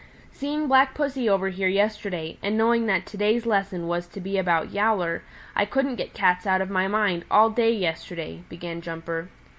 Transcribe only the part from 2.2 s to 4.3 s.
and knowing that to day's lesson was to